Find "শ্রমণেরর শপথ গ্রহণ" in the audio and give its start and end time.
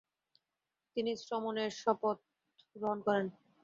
1.21-2.99